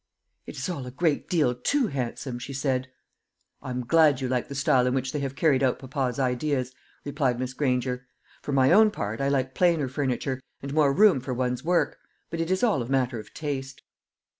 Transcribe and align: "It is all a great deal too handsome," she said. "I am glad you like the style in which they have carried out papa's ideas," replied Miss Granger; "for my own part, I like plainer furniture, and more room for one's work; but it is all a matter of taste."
"It 0.47 0.57
is 0.57 0.67
all 0.67 0.87
a 0.87 0.89
great 0.89 1.29
deal 1.29 1.53
too 1.53 1.85
handsome," 1.85 2.39
she 2.39 2.53
said. 2.53 2.87
"I 3.61 3.69
am 3.69 3.85
glad 3.85 4.19
you 4.19 4.27
like 4.27 4.47
the 4.47 4.55
style 4.55 4.87
in 4.87 4.95
which 4.95 5.11
they 5.13 5.19
have 5.19 5.35
carried 5.35 5.61
out 5.61 5.77
papa's 5.77 6.17
ideas," 6.17 6.73
replied 7.05 7.37
Miss 7.39 7.53
Granger; 7.53 8.07
"for 8.41 8.51
my 8.51 8.71
own 8.71 8.89
part, 8.89 9.21
I 9.21 9.29
like 9.29 9.53
plainer 9.53 9.87
furniture, 9.87 10.41
and 10.59 10.73
more 10.73 10.91
room 10.91 11.19
for 11.19 11.35
one's 11.35 11.63
work; 11.63 11.99
but 12.31 12.41
it 12.41 12.49
is 12.49 12.63
all 12.63 12.81
a 12.81 12.89
matter 12.89 13.19
of 13.19 13.31
taste." 13.35 13.83